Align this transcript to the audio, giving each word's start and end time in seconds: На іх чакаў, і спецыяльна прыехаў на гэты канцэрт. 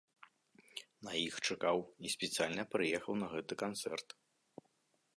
На 1.07 1.11
іх 1.25 1.35
чакаў, 1.47 1.77
і 2.07 2.13
спецыяльна 2.15 2.63
прыехаў 2.75 3.13
на 3.23 3.27
гэты 3.37 3.53
канцэрт. 3.67 4.07